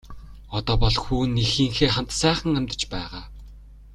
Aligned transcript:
Одоо 0.57 0.75
бол 0.83 0.95
хүү 1.03 1.23
нь 1.29 1.41
эхийнхээ 1.45 1.89
хамт 1.95 2.11
сайхан 2.21 2.57
амьдарч 2.59 2.81
байгаа. 2.93 3.23